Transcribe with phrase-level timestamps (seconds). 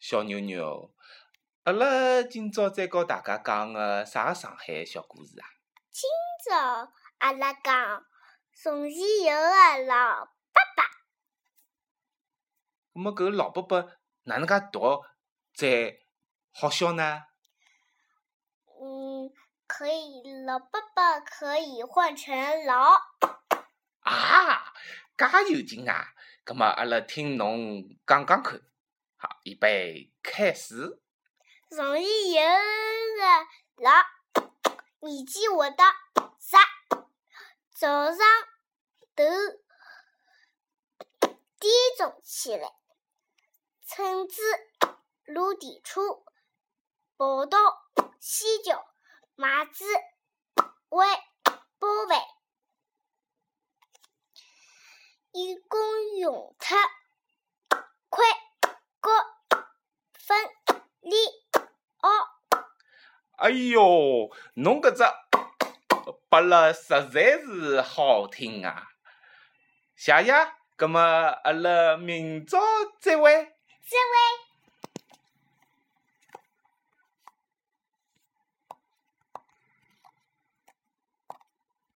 [0.00, 0.94] 小妞妞，
[1.64, 5.46] 阿拉今朝再告大家讲个啥个上海小故事啊？
[5.90, 6.08] 今
[6.48, 8.02] 朝阿拉讲
[8.54, 10.84] 从前有个老伯伯，
[12.94, 13.92] 那么搿个老伯伯
[14.22, 15.04] 哪能介读
[15.52, 15.98] 才
[16.50, 17.24] 好笑呢？
[18.80, 19.30] 嗯，
[19.66, 22.98] 可以，老伯伯可以换成老。
[24.00, 24.72] 啊，
[25.18, 26.14] 介有劲啊！
[26.42, 28.58] 葛末阿拉听侬讲讲看。
[29.22, 30.98] 好，预备开始。
[31.68, 32.40] 从前有
[33.18, 33.90] 个老，
[35.00, 35.84] 年纪活得
[36.38, 36.58] 傻，
[37.74, 38.16] 早上
[39.14, 39.24] 头
[41.58, 42.72] 点钟起来，
[43.86, 44.40] 趁子
[45.26, 46.24] 落地处，
[47.18, 47.58] 跑到
[48.20, 48.90] 西郊
[49.34, 49.84] 买子
[50.88, 51.06] 为
[51.78, 52.22] 包饭，
[55.32, 56.78] 一共用脱
[63.40, 65.02] 哎哟，侬搿只
[66.28, 68.86] 拨了实在是好听啊！
[69.96, 70.32] 谢谢，
[70.76, 72.58] 葛末阿拉明朝
[73.00, 73.32] 再会。
[73.32, 74.49] 再会。